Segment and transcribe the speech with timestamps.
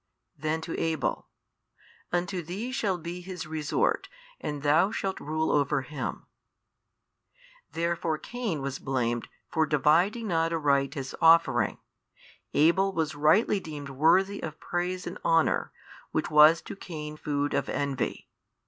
[0.35, 1.27] Then to Abel,
[2.11, 6.25] Unto thee shall be his resort and thou shalt rule over him.
[7.73, 11.77] Therefore Cain was blamed for dividing not aright his offering,
[12.55, 15.71] Abel was rightly deemed worthy of praise and honour,
[16.09, 18.27] which was to Cain food of envy.